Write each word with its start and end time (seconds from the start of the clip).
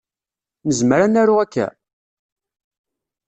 Nezmer 0.67 0.99
ad 1.05 1.11
naru 1.11 1.35
akka? 1.43 1.67